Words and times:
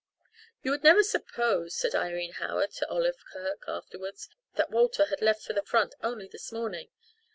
"You 0.63 0.71
would 0.71 0.81
never 0.83 1.03
suppose," 1.03 1.75
said 1.75 1.93
Irene 1.93 2.31
Howard 2.31 2.71
to 2.71 2.89
Olive 2.89 3.23
Kirk 3.31 3.65
afterwards, 3.67 4.29
"that 4.55 4.71
Walter 4.71 5.05
had 5.05 5.21
left 5.21 5.43
for 5.43 5.53
the 5.53 5.61
front 5.61 5.93
only 6.01 6.27
this 6.27 6.51
morning. 6.51 6.89